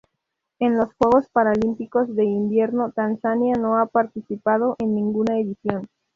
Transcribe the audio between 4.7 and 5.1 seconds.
en